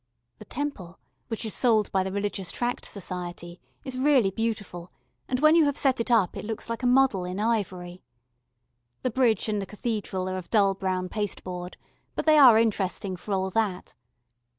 [0.39, 0.97] The Temple,
[1.27, 4.91] which is sold by the Religious Tract Society, is really beautiful,
[5.27, 8.01] and when you have set it up it looks like a model in ivory.
[9.03, 11.77] The bridge and the Cathedral are of dull brown pasteboard
[12.15, 13.93] but they are interesting for all that.